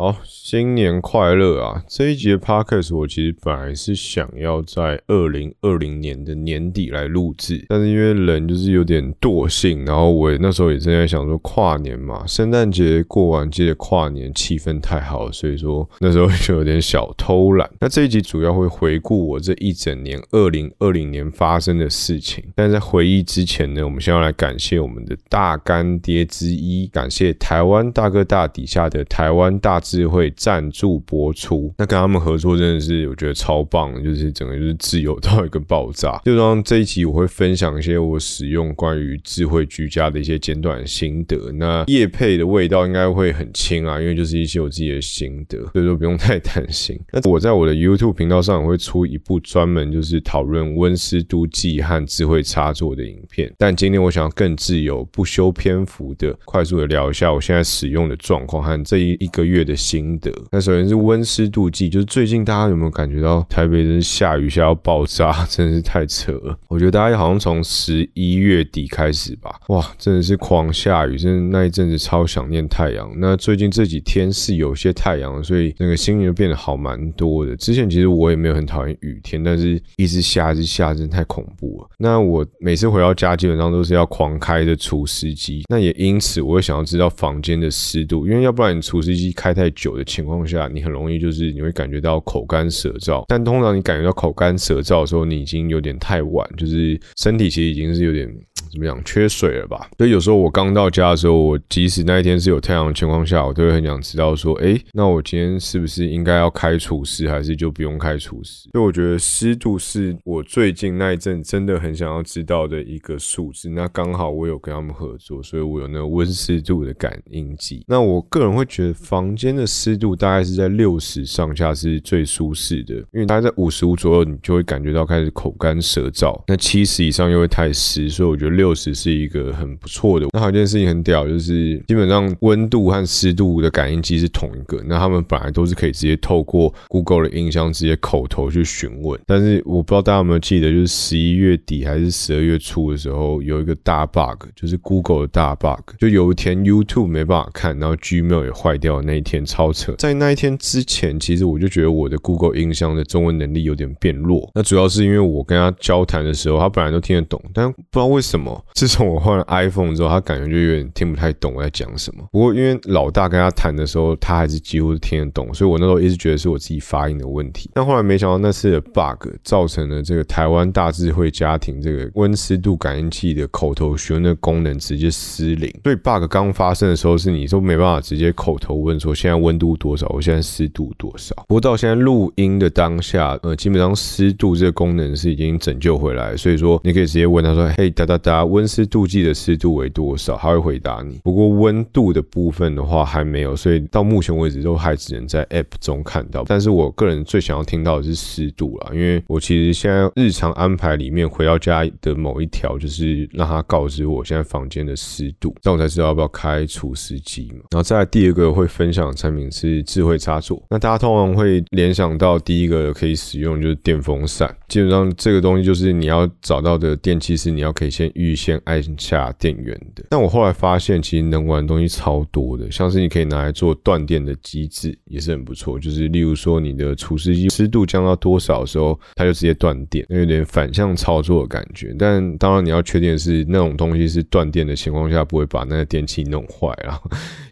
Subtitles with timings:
[0.00, 1.82] 好，新年快乐啊！
[1.88, 17.68] 这一集的 podcast 我其实本来是想要在二零二零年的年底来录制，但是因为人就是有点惰性，然后我那时候也正在想说跨年嘛，圣诞节过完接着跨年，气氛太好，所以说那时候就有点小偷懒。
[17.80, 29.82] 那这一集主要会回顾我这一整年二零二零年发生的事情，但在回忆之前呢，我们先要来感谢我们的大干爹之一，感谢台湾大哥大底下的台湾大。
[29.88, 36.20] 智慧赞助播出，那跟他们合作真的是我觉得超棒，就是整个就是自由到一个爆炸。
[36.26, 41.50] 就当这一集我会分享一些我使用关于智慧居家的一些简短心得。
[41.52, 47.00] 那叶配的味道应该会很轻啊，因为就是一些我自己的心得，所以说不用太担心。
[47.10, 53.50] 那我在我的 YouTube 频道上也会出一部专门就是讨论温湿度计和智慧插座的影片。
[53.56, 59.77] 但今天我想要更自由、不修篇幅的快速的聊一下我现在使用的状况和这一一个月的。
[59.78, 66.58] 心得，那首先是温湿度计，就是最近大家有没有感觉到台北真是下雨下到爆炸， 真的是太扯了。
[66.66, 73.08] 我觉得大家好像从十一月底开始吧，哇，真的是狂下雨，真的那一阵子超想念太阳。
[73.18, 77.56] 那最近这几天是有些太阳，所以那个心情变得好蛮多的。
[77.56, 81.88] 之前其实我也没有很讨厌雨天，但是一直下一直下，真的太恐怖了。
[81.98, 89.67] 那我每次回到家基本上都是要狂开的除湿机，那也因此我会想要知道房间的湿度，因为要不然你除湿机开太。
[89.70, 98.28] 久的情况下，你很容易就是你会感觉到口干舌燥，但通常你感觉到口干舌燥的时候，你已经有点太晚，就是身体其实已经是有点。
[98.70, 99.00] 怎么样？
[99.04, 99.88] 缺水了吧？
[99.96, 108.68] 所以有时候我刚到家的时候，我即使那一天是有太阳的情况下，我都会很想知道说，哎，那我今天是不是应该要开除湿，还是就不用开除湿？
[108.72, 113.70] 所以我觉得湿度是我最近那一阵真的很想要知道的一个数字。
[113.70, 117.84] 那刚好我有跟他们合作，所以我有那个温湿度的感应计。
[117.86, 126.38] 那我个人会觉得房间的湿度大概是在六十上下是最舒适的，因为大概在五十五左右，你就会感觉到开始口干舌燥。
[126.46, 128.57] 那七十以上又会太湿，所以我觉得。
[128.58, 130.26] 六十是一个很不错的。
[130.32, 134.82] 那还有一件事情很屌，就是基本上温度和湿度的感应器是同一个。
[134.84, 139.18] 那他们本来都是可以直接透过 Google 的音箱直接口头去询问。
[139.24, 149.00] 但是我不知道大家有没有记得，就是十一月底还是十二月初的时候，有一个大 bug，就是 Google 的大 bug，就有一天 YouTube 没办法看，然后 Gmail 也坏掉。
[149.00, 149.92] 那一天超扯。
[149.98, 154.50] 在那一天之前，其实我就觉得我的 Google 音箱的中文能力有点变弱。
[154.54, 158.47] 那主要是因为我跟他交谈的时候，他本来都听得懂，但不知道为什么。
[158.74, 162.24] 自从我换了 iPhone 之后，他感觉就有点听不太懂我在讲什么。
[162.30, 167.70] 不过因为老大跟他谈的时候，他还是几乎是听得懂，所以我那时候一直觉得是我自己发音的问题。
[167.74, 175.72] 但后来没想到那次的 bug 造成了这个台湾大智慧家庭这个温湿度感应器的口头询问的功能直接失灵。
[175.82, 181.34] 所以 bug 刚发生的时候，是你都没办法直接口头问说现在温度多少，我现在湿度多少。
[181.48, 190.34] 不过到现在录音的当下，呃，基本上湿度这个功能是已经拯救回来，所以说你可以直接问他说：“嘿，哒哒哒，温湿。”度计的湿度为多少？
[190.36, 191.20] 他会回答你。
[191.22, 196.44] 不过温度的部分的话还没有，所以到目前为止都还只能在 App 中看到。
[196.46, 207.58] 但是我个人最想要听到的是湿度了，因为我其实现在日常安排里面回到家的某一条就是让他告知我现在房间的湿度，这样我才知道要不要开除湿机嘛。
[207.70, 210.62] 然后再来第二个会分享的产品是智慧插座。
[210.70, 218.58] 那大家通常会联想到第一个可以使用就是电风扇，基本上这个东西就是你要找到的电器是你要可以先预预先。
[218.64, 225.78] 按下电源的，但我后来发现，其实能玩的东西超多的，像是你可以拿来做断电的机制，也是很不错。
[225.78, 231.94] 就是例如说，你的除湿机湿度降到多少时候，它就直接断电，有点反向操作的感觉。
[231.98, 237.00] 但当然，你要确定是那种东西是断电的情况下，不会把那个电器弄坏了。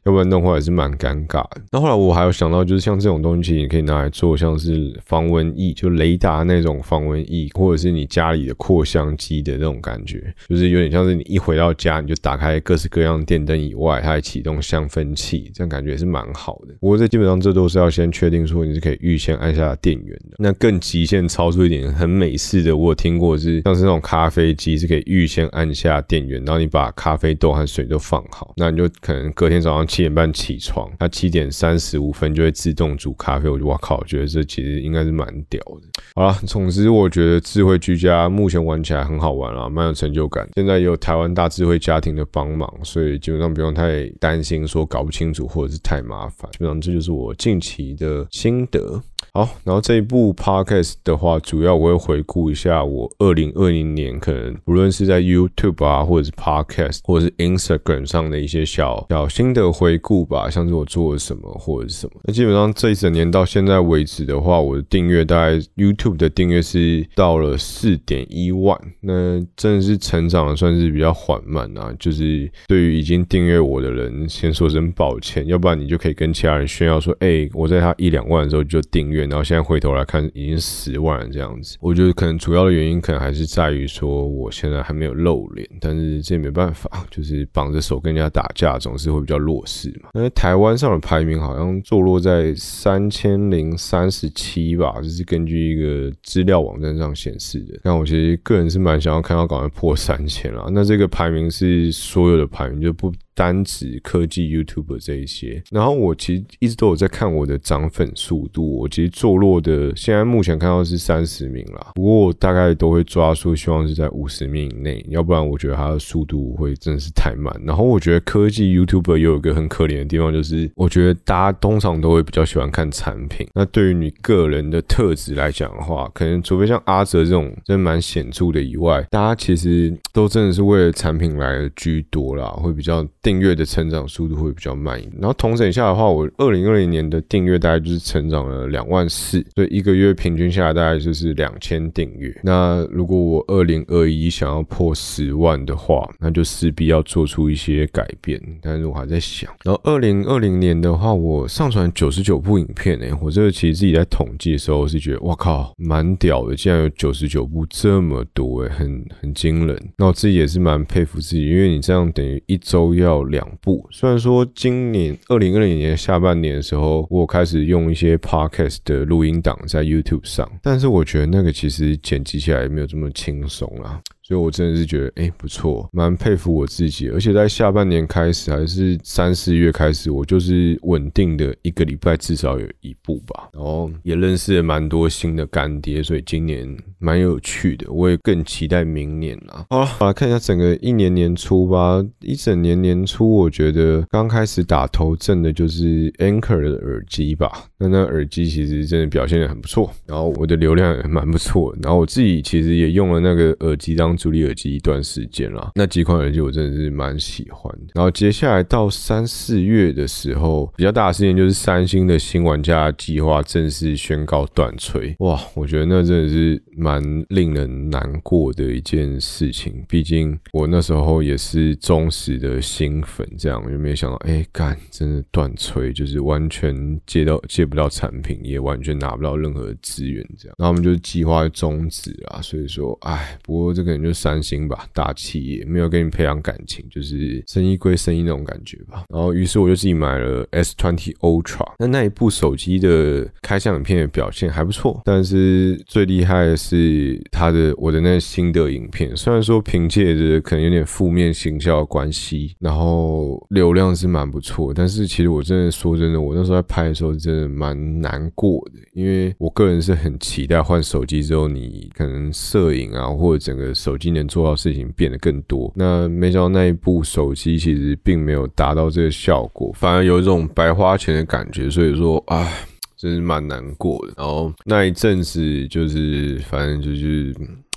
[0.06, 1.62] 要不然弄坏也是蛮尴尬的。
[1.72, 16.74] 那后来我还有想到，就是像这种东西，你可以拿来做像是防蚊液，就雷达那种防蚊液，或者是你家里的扩香机的那种感觉，就是有点像是你一回到家，你就打开各式各样电灯以外，它还启动香氛器，这样感觉也是蛮好的。
[16.78, 20.36] 不过这基本上这都是要先确定说你是可以预先按下电源的。
[20.38, 29.96] 那更极限操作一点，很美式的，我有听过是像是那种咖啡机是可以预先按下电源，然后你把咖啡豆和水都放好，那你就可能隔天早上起。
[29.97, 33.48] 七点半起床，他七点三十五分就会自动煮咖啡。
[33.48, 35.89] 我就哇靠，觉得这其实应该是蛮屌的。
[36.15, 40.47] 好了，总之我觉得智慧居家目前玩起来很好玩啊，蛮有成就感。
[40.54, 46.51] 现在有台湾大智慧家庭的帮忙，所以基本上不用太担心说搞不清楚或者是太麻烦。
[46.51, 49.03] 基本上这就是我近期的心得。
[49.36, 62.12] 好，然后这一部 podcast 的话，主要我会回顾一下我二零二零年可能无论是在 YouTube 啊，或者是 podcast，或者是 Instagram 上的一些小小心得回顾吧，像是我做了什么或者是什么。
[62.24, 71.94] 那基本上这一整年到现在为止的话，我的订阅大概 YouTube 的订阅是到了四点一万，那真的是成长算是比较缓慢啊。
[71.98, 81.76] 就是对于已经订阅我的人，先说声抱歉，要不然你就可以跟其他人炫耀说，哎，我在他一两万的时候就订阅，然后现在回头来看已经十万了这样子。
[81.80, 90.10] 我觉得可能主要的原因可能还是在于说我现在还没有露脸，但是这也没办法， 就是绑着手跟人家打架总是会比较弱势嘛。
[90.14, 97.78] 那台湾上的排名好像坐落在三千零三十七吧，就是根据一个资料网站上显示的。
[97.82, 100.68] 那我其实个人是蛮想要看到赶快破三千了。
[100.72, 103.12] 那这个排名是所有的排名，就不。
[103.36, 117.54] 单指科技 YouTube 这一些，然后我其实一直都有在看我的涨粉速度，我其实坐落的现在目前看到是三十名啦，不过我大概都会抓说希望是在五十名以内，要不然我觉得它的速度会真的是太慢。
[117.62, 133.06] 然后我觉得科技 YouTuber 有一个很可怜的地方，就是我觉得大家通常都会比较喜欢看产品，那对于你个人的特质来讲的话，可能除非像阿哲这种真的蛮显著的以外，大家其实都真的是为了产品来的居多啦，会比较。
[133.26, 142.32] 订阅的成长速度会比较慢，然后同整下的话，我二零二零年的订阅大概就是成长了两万四，所以一个月平均下来大概就是两千订阅。
[142.44, 148.40] 那如果我二零二一想要破十万的话，那就势必要做出一些改变。
[148.62, 159.76] 但是我还在想，然后二零二零年的话，我上传九十九部影片诶，我这个其实自己在统计的时候是觉得，哇靠，蛮屌的，竟然有九十九部这么多诶，很很惊人。
[159.96, 163.16] 那我自己也是蛮佩服自己，因为你这样等于一周要。
[163.24, 174.01] 两部，虽然说今年二零二零年下半年的时候，我开始用一些 podcast 的录音档在 YouTube 上，但是我觉得那个其实剪辑起来也没有这么轻松啊。
[174.26, 177.08] 所以，我真的是觉得，哎，不错，蛮佩服我自己。
[177.10, 183.50] 而且在下半年开始，还是三四月开始，我就是稳定的一个礼拜至少有一部吧。
[183.52, 187.86] 然后也认识了蛮多新的干爹，所以今年蛮有趣的。
[187.92, 189.66] 我也更期待明年了。
[189.70, 192.04] 好了，来看一下整个一年年初吧。
[192.20, 197.68] 一整年年初，我觉得刚开始打头阵的就是 Anchor 的耳机吧。
[197.78, 201.72] 那那耳机其实真的表现的很不错，然后我的流量也蛮不错。
[201.80, 204.16] 然后我自己其实也用了那个耳机当。
[204.16, 207.77] 主力耳机一段时间了，那几款耳机我真的是蛮喜欢。
[207.95, 215.15] 然后接下来到三四月的时候，比较大的事情就是三星的新玩家计划正式宣告断吹。
[215.18, 219.84] 哇，我觉得那真的是蛮令人难过的一件事情。
[219.89, 230.54] 毕竟我那时候也是忠实的新粉，这样就没想到，哎，干，真的断吹，就是完全接到接不到产品，也完全拿不到任何资源，这样。
[230.59, 232.41] 那我们就计划终止啊。
[232.41, 233.97] 所以说，哎，不过这个。
[234.06, 239.04] 就三星吧，大企业没有跟你培养感情，就是生意归生意那种感觉吧。
[239.08, 241.66] 然后，于是我就自己买了 S Twenty Ultra。
[241.80, 263.96] 那那一部手机的开箱影片的表现还不错，但是最厉害的是它的我的那新的影片，虽然说凭借着可能有点负面形象的关系，然后流量是蛮不错，但是其实我真的说真的，我那时候在拍的时候真的蛮难过的，因为我个人是很期待换手机之后，你可能摄影啊或者整个手。
[263.97, 272.49] 今年做到事情变得更多，那没想到那一部手机其实并没有达到这个效果，反而有一种白花钱的感觉，所以说，啊，
[272.97, 274.15] 真是蛮难过的。
[274.17, 277.35] 然后那一阵子就是，反正就是。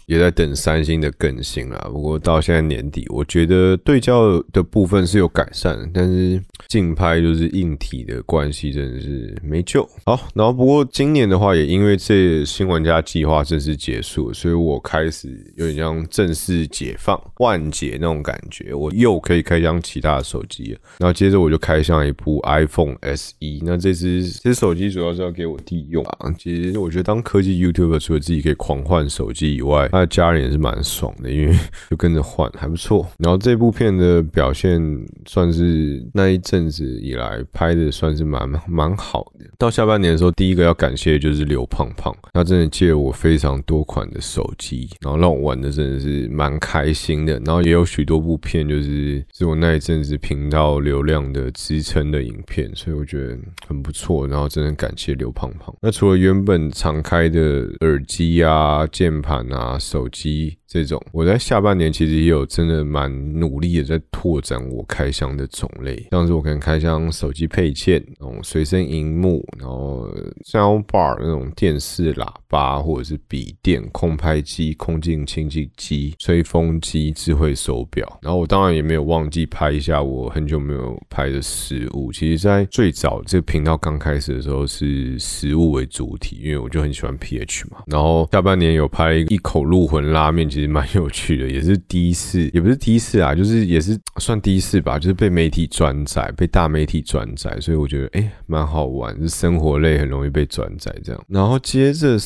[0.09, 9.87] 也在等三星的更新啦，不过到现在年底，我觉得对焦的部分是有改善，但是竞拍就是硬体的关系，真的是没救。
[10.05, 20.79] 好，然后不过今年的话，也因为这新玩家计划正式结束，所以我开始有点像正式解放万解那种感觉，我又可以开箱其他的手机了。
[20.97, 26.33] 然后接着我就开箱一部 iPhone SE，那这支这手机主要是要给我弟用啊。
[26.39, 31.53] 其实我觉得当科技 YouTuber，除了自己可以狂换手机以外，那家人也是蛮爽的，因为
[31.91, 33.05] 就跟着换还不错。
[33.17, 34.81] 然后这部片的表现
[35.25, 39.45] 算是那一阵子以来拍的算是蛮蛮好的。
[39.57, 47.33] 到下半年的时候，第一个要感谢的就是刘胖胖，他真的借我非常多款的手机，然后让我玩的真的是蛮开心的。
[47.39, 53.37] 然后也有许多部片，就是是我那一阵子频道流量的支撑的影片，所以我觉得
[53.67, 54.25] 很不错。
[54.25, 55.75] 然后真的感谢刘胖胖。
[55.81, 59.77] 那除了原本常开的耳机啊、键盘啊。
[59.89, 61.03] 手机这种。
[61.11, 70.07] 我在下半年其实也有真的蛮努力的在拓展我开箱的种类，像是我可能开箱手机配件，那种随身荧幕，然后
[70.45, 78.19] sound bar 那种电视喇叭，或者是笔电、空拍机、空净清净机、吹风机、智慧手表。
[78.21, 82.11] 然后我当然也没有忘记拍一下我很久没有拍的食物。
[82.11, 87.79] 其实，在最早这个频道刚开始的时候是食物为主体，因为我就很喜欢 pH 嘛。
[87.87, 101.25] 然后下半年有拍一口入魂拉面，其实蛮有趣的，也是第一次， 也不是第一次啊，就是也是 算第一次吧，就是被媒体转载，被大媒体转载，所以我觉得哎蛮好玩，是生活类很容易被转载这样。
[101.27, 102.17] 然后接着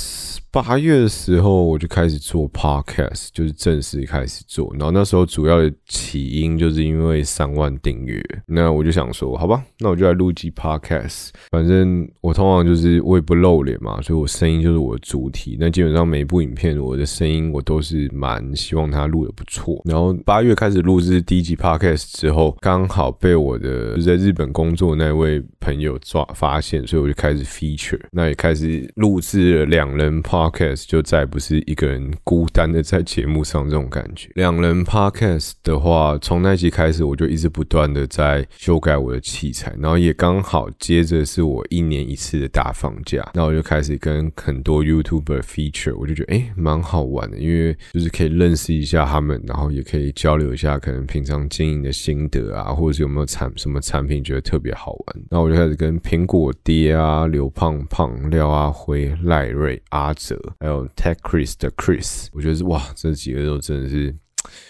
[0.51, 4.71] 八月的时候我就开始做 podcast，就是正式开始做。
[4.77, 11.29] 然后那时候主要的起因就是因为三万订阅，那我就想说，好吧，那我就来录集 podcast。
[11.49, 15.57] 反正我通常就是我也不露脸嘛，所以我声音就是我的主体。
[15.59, 19.81] 那基本上每一部影片我的声音我都是蛮希望它录的不错。
[19.83, 34.29] 然后八月开始录制第一集 podcast 之后，刚好被我的在日本工作那位朋友抓发现，所以我就开始 feature，那也开始录制了两人 podcast，就再不是一个人孤单的在节目上这种感觉。
[34.35, 64.15] 两人 podcast 的话，从那集开始我就一直不断的在修改我的器材，然后也刚好接着是我一年一次的大放假，那我就开始跟很多 YouTuber feature，我就觉得哎蛮好玩的，因为就是可以认识一下他们，然后也可以交流一下可能平常经营的心得啊，或者是有没有产什么产品觉得特别好玩，那我就开始跟苹果爹啊、刘胖胖、廖阿辉、赖瑞、阿哲，还有 Tech Chris 的 Chris，我觉得哇，这几个都真的是。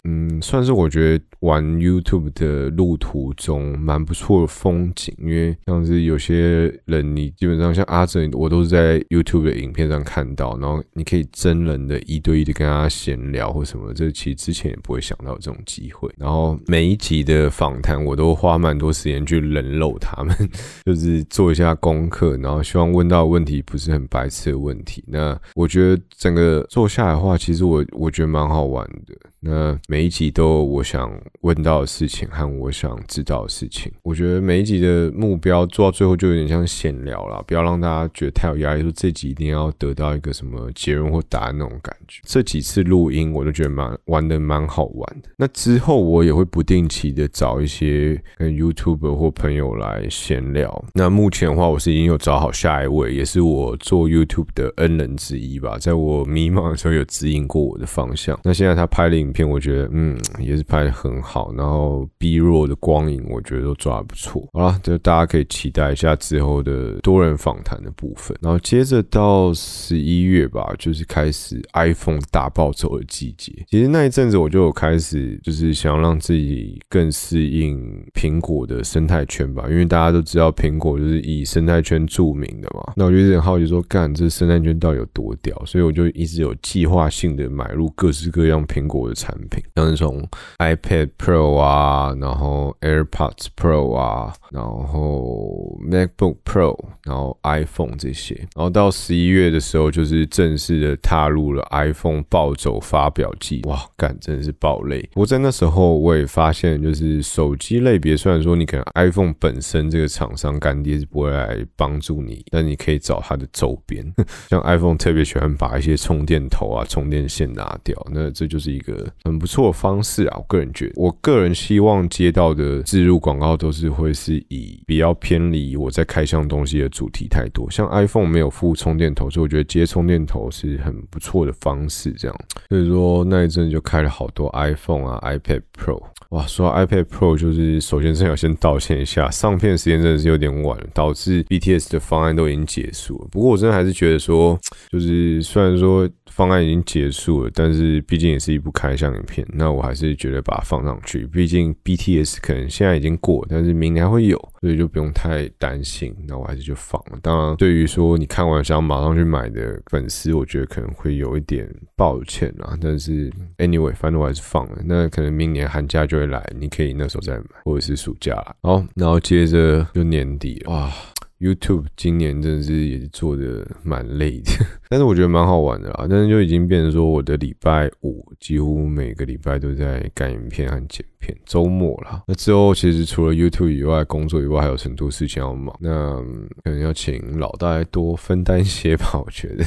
[0.04, 16.10] 嗯，算是我觉得玩 YouTube 的路途中蛮不错的风景，因为像是有些人，你基本上像阿哲，我都是在 YouTube 的影片上看到，然后你可以真人的一对一的跟他闲聊或什么，这其实之前也不会想到这种机会。
[16.18, 20.36] 然后每一集的访谈，我都花蛮多时间去人肉他们，
[20.86, 25.04] 就是做一下功课，然后希望问到问题不是很白痴的问题。
[25.08, 29.16] 那我觉得整个做下来的话，其实我我觉得蛮好玩的。
[29.46, 33.92] 那每一集都有我想问到的事情和我想知道的事情。
[34.02, 42.22] 我觉得每一集的目标做到最后就有点像闲聊了，不要让大家觉得太有压力，说这集一定要得到一个什么结论或答案那种感觉。
[42.26, 45.30] 这几次录音我都觉得蛮玩的蛮好玩的。
[45.38, 50.86] 那之后我也会不定期的找一些跟 YouTube 或朋友来闲聊。
[50.94, 58.40] 那目前的话，我是已经有找好下一位，也是我做 YouTube 的恩人之一吧，在我迷茫的时候有指引过我的方向。
[58.44, 59.34] 那现在他拍了影。
[59.34, 64.46] 片我觉得嗯也是拍的很好，然后 B 弱的光影我觉得都抓的不错。
[64.52, 68.38] 好了，就大家可以期待一下之后的多人访谈的部分。
[68.42, 73.54] 然后接着到十一月吧，就是开始 iPhone 大暴走的季节。
[73.70, 82.94] 其实那一阵子我就有开始就是想要让自己更适应苹果的生态圈吧，因为大家都知道苹果就是以生态圈著名的嘛。
[82.96, 85.60] 那我就有点好奇说，干这生态圈到底有多屌？
[85.66, 89.14] 所以我就一直有计划性的买入各式各样苹果的。
[89.14, 89.43] 产品
[89.76, 90.28] 像那种
[90.60, 103.62] iPad Pro 啊，然后 AirPods Pro 啊，然后 MacBook Pro，然后 iPhone 这些，然后到十一月的时候，就是正式的踏入了 iPhone 暴走发表季。
[103.66, 105.02] 哇，干真的是爆累！
[105.14, 114.06] 不过在那时候，我也发现，就是手机类别，虽然说你可能 iPhone 本身这个厂商干爹是不会来帮助你，但你可以找它的周边，
[114.50, 118.94] 像 iPhone 特别喜欢把一些充电头啊、充电线拿掉，那这就是一个。
[119.34, 132.12] 很不错的方式啊，我个人觉得，我个人希望接到的植入广告都是会是以比较偏离我在开箱东西的主题太多，像 iPhone 没有附充电头，所以我觉得接充电头是很不错的方式。
[132.12, 136.00] 这样，所以说那一阵就开了好多 iPhone 啊，iPad Pro。
[136.30, 143.28] 哇，说到 iPad Pro，就是首先真要先道歉一下，上片时间真的是有点晚了，导致 BTS 的方案都已经结束了。
[143.32, 144.60] 不过我真的还是觉得说，
[144.92, 146.08] 就是虽然说。
[146.32, 151.26] 方案已经结束了，但是毕竟也是一部开箱影片，那我还是觉得把它放上去。
[151.28, 156.16] 毕竟 BTS 可能现在已经过，但是明年还会有，所以就不用太担心。
[156.28, 157.20] 那我还是就放了。
[157.22, 162.78] 当然，对于说你看完想马上去买的粉丝，我觉得可能会有一点抱歉啊。
[162.82, 164.82] 但是 anyway，反正我还是放了。
[164.86, 168.36] 那可能明年寒假就会来，你可以那时候再买，或者是暑假。
[168.62, 170.92] 好，然后接着就年底哇。
[171.40, 174.52] YouTube 今年真的是也是做的蛮累的，
[174.94, 176.06] 但是我觉得蛮好玩的啦。
[176.08, 181.04] 但是就已经变成说，我的礼拜五几乎每个礼拜都在干影片和剪。
[181.26, 182.22] 片，周末啦。
[182.28, 186.22] 那之后其实除了 YouTube 以外，工作以外还有很多事情要忙，那
[186.66, 189.64] 可能要请老大多分担一些吧，我觉得。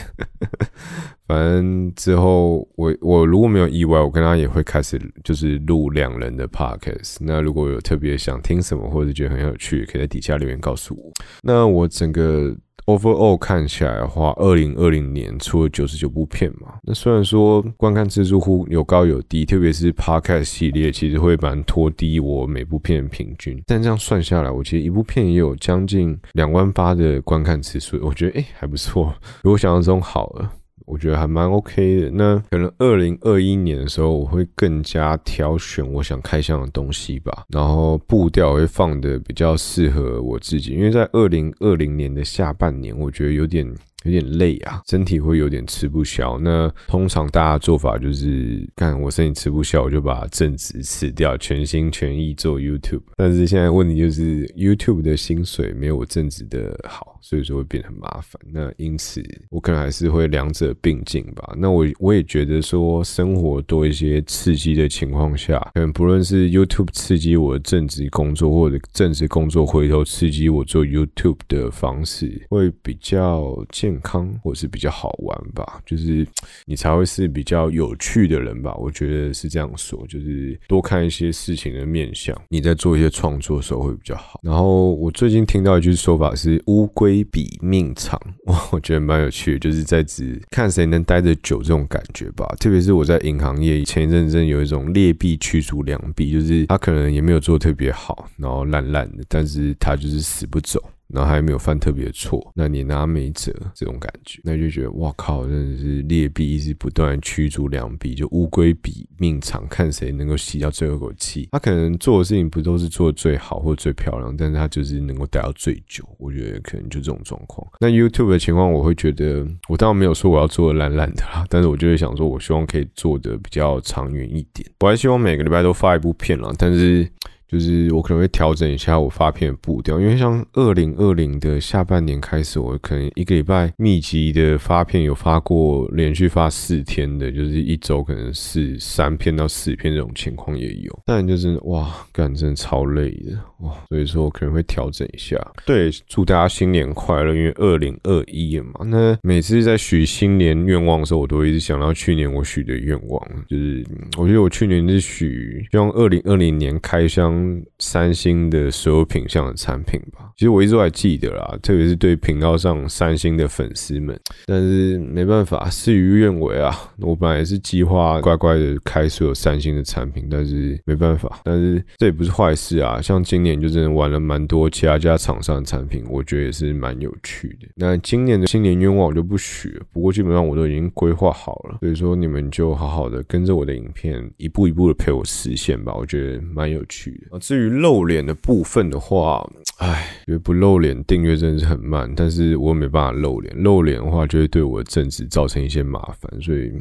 [1.27, 7.17] 反正之后我我如果没有意外，我跟他也会开始就是录两人的 podcast。
[7.21, 11.11] 那如果有特别想听什么，或者觉得很有趣，可以在底下留言告诉我。
[11.43, 12.55] 那我整个。
[12.87, 16.75] Overall 看起来的话，二零二零年出了九十九部片嘛。
[16.85, 23.61] 那虽然说观看次数忽有高有低，特别是 Podcast 系列，其实会蛮拖低我每部片的平均。
[23.67, 29.13] 但这样算下来，我其实一部片也有将近两万八的观看次数，我觉得哎还不错，
[29.43, 30.53] 比我想象中好了。
[30.87, 32.11] 我觉得还蛮 OK 的。
[32.11, 40.73] 那可能二零二一年的时候，我会更加挑选我想开箱的东西吧，然后步调会放的比较适合我自己。
[40.73, 43.71] 因为在二零二零年的下半年，我觉得有点。
[44.07, 46.39] 有点累啊，身体会有点吃不消。
[46.39, 53.03] 那通常大家做法就是，看我身体吃不消，我就把正职辞掉，全心全意做 YouTube。
[53.17, 58.41] 但是现在问题就是，YouTube 的薪水没有我正职的好，所以说会变得很麻烦。
[58.53, 59.21] 那因此，
[59.51, 61.55] 我可能还是会两者并进吧。
[61.59, 73.96] 那我我也觉得说，生活多一些刺激的情况下，可能不论是 YouTube 刺激我的正职工作，或者正职工作回头刺激我做 YouTube 的方式，会比较健。
[73.97, 76.27] 健康或是比较好玩吧，就是
[76.67, 78.75] 你才会是比较有趣的人吧。
[78.75, 84.39] 我觉得是这样说，就是多看一些事情的面相，你在做一些创作的时候会比较好。
[84.43, 88.21] 然后我最近听到一句说法是“乌龟比命长”，
[88.71, 92.47] 我觉得蛮有趣，就是在指看谁能待得久这种感觉吧。
[92.61, 100.83] 特别是我在银行业前一阵子有一种劣币驱逐良币，就是他可能也没有做特别好，然后烂烂的，但是他就是死不走。
[101.09, 111.49] 然后还没有犯特别错，那你拿没辙这种感觉，那就觉得哇靠，真的是劣币一直不断驱逐良币，就乌龟比命长，看谁能够吸到最后一口气。
[111.53, 116.05] 他可能做的事情不都是做的最好或最漂亮，但是他就是能够待到最久。
[116.19, 117.67] 我觉得可能就这种状况。
[117.81, 124.69] 那 YouTube 的情况，我会觉得，我当然没有说我要做的烂烂的啦， 但是我就会想说，我希望可以做的比较长远一点。
[124.81, 127.09] 我还希望每个礼拜都发一部片啦，但是。
[127.49, 140.99] 就是我可能会调整一下我发片的步调，因为像二零二零的下半年开始，我可能一个礼拜密集的发片，有发过连续发四天的，就是一周可能是三片到四片这种情况也有。
[141.05, 145.37] 但就是哇，干真的超累的哇，所以说我可能会调整一下。
[145.65, 148.81] 对，祝大家新年快乐，因为二零二一嘛。
[148.85, 153.87] 那每次在许新年愿望的时候，我都会一直想到去年我许的愿望，就是
[154.19, 157.36] 我觉得我去年是许希望二零二零年开箱。
[157.79, 164.19] 三星的所有品相的产品吧，其实我一直都还记得啦，特别是对频道上三星的粉丝们。
[164.47, 166.75] 但是没办法，事与愿违啊！
[166.99, 171.41] 我本来是计划乖乖的开所有三星的产品，但是没办法。
[171.45, 177.69] 但是这也不是坏事啊，像今年就真的玩了蛮多其他家厂商的产品，我觉得也是蛮有趣的。
[177.75, 187.26] 那今年的新年愿望我就不许了，不过基本上我都已经规划好了，所以说你们就好好的跟着我的影片，一步一步的陪我实现吧，我觉得蛮有趣的。
[187.41, 196.73] 至于露脸的部分的话，唉，因为不露脸订阅真的是很慢，但是我没办法露脸，露脸的话就会对我的正职造成一些麻烦，所以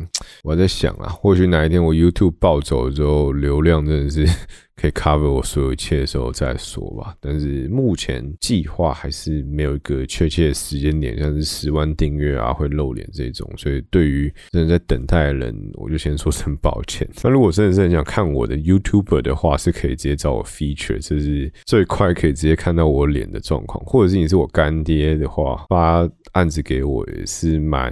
[0.44, 4.26] 我在想啊， 或许哪一天我 YouTube 暴走之后，流量真的是。
[4.78, 17.08] 可以 cover 我所有一切的时候再说吧，但是目前计划还是没有一个确切的时间点，像是十万订阅啊会露脸这种，所以对于真的在等待的人，我就先说声抱歉。
[17.24, 27.92] 那如果真的是很想看我的 YouTuber 的话，是可以直接找我 feature，这是最快可以直接看到我脸的状况，或者是你是我干爹的话，发案子给我也是蛮。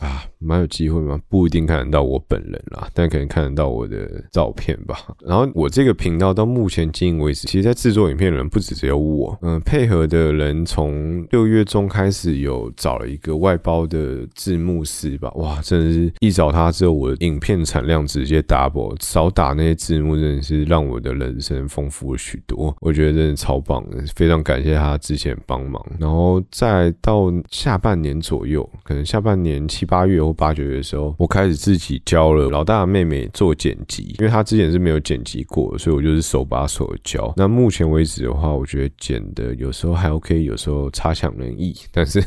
[0.00, 1.18] 啊，蛮有机会吗？
[1.28, 4.98] 不一定看得到我本人啦，但可能看得到我的照片吧。
[5.24, 15.30] 然后我这个频道到目前经营为止，其实在制作影片的人不止只有我，嗯，配合的人从六月中开始有找了一个外包的字幕师吧。
[15.36, 22.76] 哇，真的是一找他之后，我的影片产量直接 double，少打那些字幕真的是让我的人生丰富了许多。
[22.80, 25.82] 我觉得真的超棒的，非常感谢他之前帮忙。
[25.98, 30.04] 然后再到下半年左右，可能下半年八。
[30.04, 37.32] 月或八九月的时候，我开始自己教了老大妹妹做剪辑，因为她之前是没有剪辑过，所以我就是手把手教。
[37.38, 42.20] 那目前为止的话，我觉得剪的有时候还 OK，有时候差强人意， 但是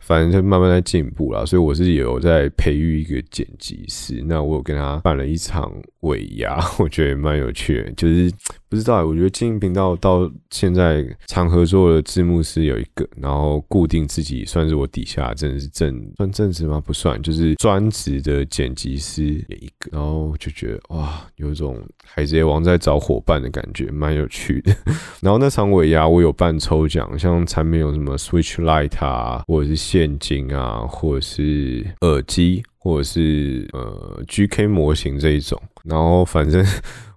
[0.00, 1.46] 反正就慢慢在进步了。
[1.46, 4.20] 所以我是有在培育一个剪辑师。
[4.26, 8.32] 那我有跟他办了一场尾牙，我觉得也蛮有趣的，就是。
[8.72, 16.80] 不知道，我觉得经营频道到现在常合作的字幕师有一个，然后固定自己算是我底下真的是正算正职吗？
[16.80, 24.74] 不算，就是专职的剪辑师一个，然后就觉得哇，有一种海贼王在找伙伴的感觉，蛮有趣的。
[25.20, 36.64] 然后那场尾牙我有办抽奖，像产品有什么 Switch Light 啊，或者是现金啊，或者是耳机，或者是呃 GK 模型这一种，然后反正。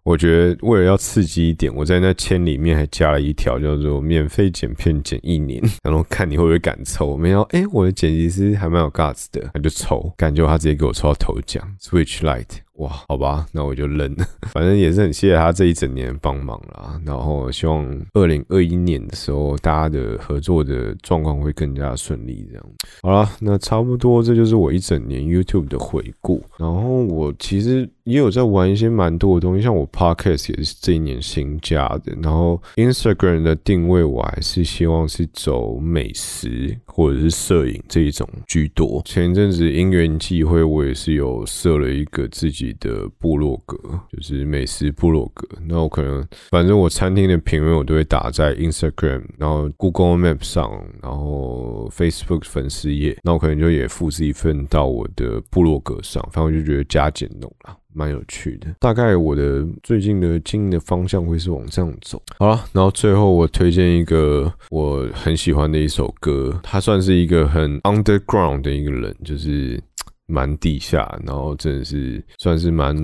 [0.05, 7.17] 我觉得为了要刺激一点，我在那签里面还加了一条叫做“免费剪片剪一年”， 然后看你会不会敢抽。
[7.17, 12.64] 没有，哎，我的剪辑师还蛮有 guts 的，他就抽，感觉他直接给我抽到头奖，Switch Light。
[12.77, 14.25] 哇，好吧，那我就认了。
[14.51, 16.99] 反正也是很谢谢他这一整年帮忙啦。
[17.05, 22.45] 然后希望二零二一年的时候，大家的合作的状况会更加顺利。
[22.51, 22.65] 这样
[23.01, 26.43] 好了，那差不多这就是我一整年 YouTube 的回顾。
[26.57, 32.13] 然后我其实也有在玩一些蛮多的东西，像我 Podcast 也是这一年新加的。
[32.21, 39.01] 然后 Instagram 的定位我还是希望是走美食或者是摄影这一种居多。
[39.05, 42.64] 前一阵子因缘际会，我也是有设了一个自己。
[42.73, 43.77] 的部落格
[44.11, 57.77] 就是美食部落格，那我可能反正我餐厅的评论我都会打在 Instagram，然后 Google Map 上，然后 Facebook 粉丝页，那我可能就也复制一份到我的部落格上，反正我就觉得加减弄了。
[57.97, 58.67] 蛮有趣的。
[58.77, 62.21] 大概我的最近的经营的方向会是往这样走。
[62.37, 69.81] 好了，然后最后我推荐一个我很喜欢的一首歌，他算是一个很 underground 的一个人，就是。
[70.27, 72.95] 蛮地下，然后真的是算是蛮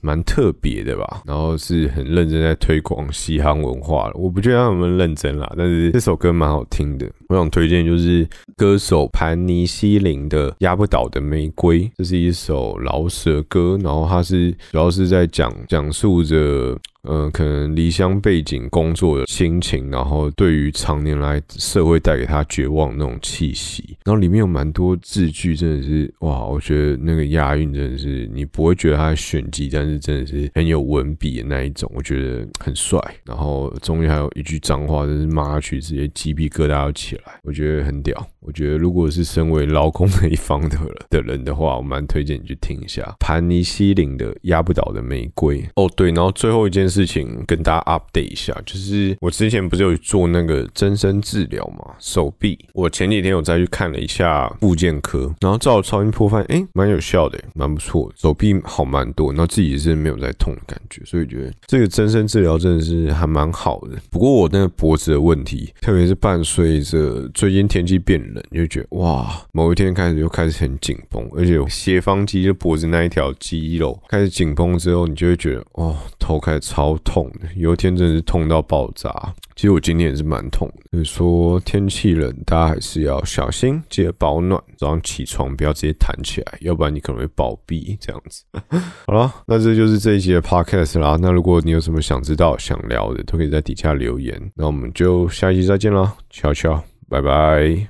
[0.00, 4.12] 蛮特别的吧，然后是很认真在推广西汉文化了。
[4.14, 7.10] 我不觉得他们认真啦，但是这首歌蛮好听的。
[7.28, 16.78] 我想推荐就是歌手盘尼西林的《压不倒的玫瑰》，这是一首老舍歌，然后它是主要是在讲讲述着。
[17.06, 33.00] 呃，可能离乡背景工作的心情，然后对于常年来社会带给他绝望那种气息，然后里面有蛮多字句，真的是哇，我觉得那个押韵真的是你不会觉得他选集，但是真的是很有文笔的那一种，我觉得很帅。
[33.24, 38.26] 然后中间还有一句脏话，真是骂下去直接鸡皮疙瘩要起来，我觉得很屌。
[38.40, 40.78] 我觉得如果是身为劳工那一方的
[41.10, 45.60] 的人的话，我蛮推荐你去听一下盘尼西林的《压不倒的玫瑰》。
[45.74, 52.58] 哦，对，然后最后一件事事情跟大家 update 一下，就是我之前不是有做那个增生治疗嘛，手臂。
[52.72, 63.90] 我前几天有再去看了一下复健科，然后照超音波发现，哎，蛮有效的，蛮不错，手臂好蛮多，然后自己是没有在痛的感觉，所以觉得这个增生治疗真的是还蛮好的。
[64.10, 68.16] 不过我那个脖子的问题，特别是伴随着最近天气变。
[68.26, 79.10] 冷就觉得哇，某一天开始就开始很紧绷，而且斜方肌就脖子那一条肌肉开始紧绷之后，你就会觉得哦，头开始超好痛的，有一天真的是痛到爆炸。
[79.56, 84.62] 其实我今天也是蛮痛的，就是说天气冷，大家还是要小心，记得保暖。
[84.76, 88.44] 早上起床不要直接弹起来，要不然你可能会暴毙这样子。
[89.06, 91.16] 好了，那这就是这一集的 podcast 啦。
[91.20, 94.38] 那如果你有什么想知道、想聊的，都可以在底下留言。
[94.54, 97.88] 那我们就下一集再见啦，悄悄，拜拜。